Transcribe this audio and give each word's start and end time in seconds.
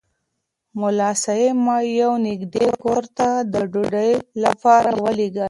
ملا 0.79 1.09
صاحب 1.23 1.55
ما 1.65 1.77
یو 2.01 2.13
نږدې 2.27 2.67
کور 2.83 3.03
ته 3.17 3.27
د 3.53 3.55
ډوډۍ 3.71 4.11
لپاره 4.43 4.89
ولېږلم. 5.03 5.39